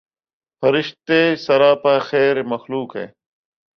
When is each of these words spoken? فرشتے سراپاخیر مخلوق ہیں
فرشتے 0.63 1.35
سراپاخیر 1.35 2.43
مخلوق 2.43 2.95
ہیں 2.97 3.07